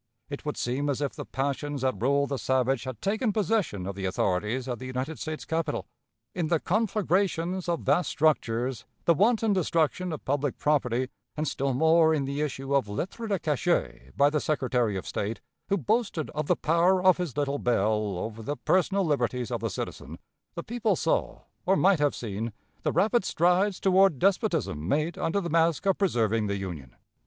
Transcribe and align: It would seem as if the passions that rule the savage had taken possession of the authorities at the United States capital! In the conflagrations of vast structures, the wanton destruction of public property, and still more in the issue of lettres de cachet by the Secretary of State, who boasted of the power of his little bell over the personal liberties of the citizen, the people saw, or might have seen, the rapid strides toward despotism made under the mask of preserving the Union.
It 0.31 0.45
would 0.47 0.57
seem 0.57 0.89
as 0.89 0.99
if 0.99 1.13
the 1.13 1.27
passions 1.27 1.83
that 1.83 2.01
rule 2.01 2.25
the 2.25 2.39
savage 2.39 2.85
had 2.85 3.03
taken 3.03 3.31
possession 3.31 3.85
of 3.85 3.93
the 3.93 4.05
authorities 4.05 4.67
at 4.67 4.79
the 4.79 4.87
United 4.87 5.19
States 5.19 5.45
capital! 5.45 5.85
In 6.33 6.47
the 6.47 6.59
conflagrations 6.59 7.69
of 7.69 7.81
vast 7.81 8.09
structures, 8.09 8.83
the 9.05 9.13
wanton 9.13 9.53
destruction 9.53 10.11
of 10.11 10.25
public 10.25 10.57
property, 10.57 11.09
and 11.37 11.47
still 11.47 11.75
more 11.75 12.15
in 12.15 12.25
the 12.25 12.41
issue 12.41 12.73
of 12.73 12.89
lettres 12.89 13.29
de 13.29 13.37
cachet 13.37 14.09
by 14.17 14.31
the 14.31 14.39
Secretary 14.39 14.97
of 14.97 15.05
State, 15.05 15.39
who 15.69 15.77
boasted 15.77 16.31
of 16.31 16.47
the 16.47 16.55
power 16.55 17.03
of 17.03 17.17
his 17.17 17.37
little 17.37 17.59
bell 17.59 18.17
over 18.17 18.41
the 18.41 18.57
personal 18.57 19.05
liberties 19.05 19.51
of 19.51 19.59
the 19.61 19.69
citizen, 19.69 20.17
the 20.55 20.63
people 20.63 20.95
saw, 20.95 21.41
or 21.63 21.75
might 21.77 21.99
have 21.99 22.15
seen, 22.15 22.53
the 22.81 22.91
rapid 22.91 23.23
strides 23.23 23.79
toward 23.79 24.17
despotism 24.17 24.87
made 24.87 25.15
under 25.15 25.39
the 25.39 25.47
mask 25.47 25.85
of 25.85 25.99
preserving 25.99 26.47
the 26.47 26.57
Union. 26.57 26.95